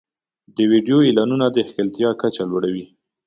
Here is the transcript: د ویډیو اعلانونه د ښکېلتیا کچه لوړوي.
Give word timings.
د 0.55 0.57
ویډیو 0.71 0.97
اعلانونه 1.07 1.45
د 1.51 1.57
ښکېلتیا 1.67 2.09
کچه 2.21 2.43
لوړوي. 2.49 2.85